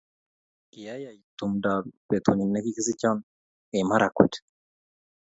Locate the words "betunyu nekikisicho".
2.09-3.11